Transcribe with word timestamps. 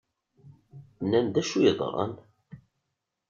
Nnan-d 1.03 1.35
acu 1.41 1.59
yeḍran? 1.63 2.13